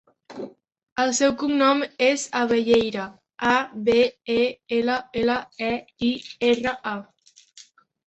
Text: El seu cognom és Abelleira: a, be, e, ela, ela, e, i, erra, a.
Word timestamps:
El 1.03 1.11
seu 1.17 1.35
cognom 1.41 1.83
és 2.07 2.23
Abelleira: 2.41 3.05
a, 3.51 3.53
be, 3.91 3.99
e, 4.39 4.41
ela, 4.81 4.99
ela, 5.25 5.39
e, 5.71 5.73
i, 6.13 6.15
erra, 6.53 6.79
a. 6.99 7.01